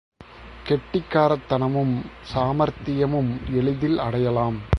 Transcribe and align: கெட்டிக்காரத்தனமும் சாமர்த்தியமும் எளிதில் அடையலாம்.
கெட்டிக்காரத்தனமும் 0.67 1.93
சாமர்த்தியமும் 2.33 3.31
எளிதில் 3.51 3.97
அடையலாம். 3.97 4.61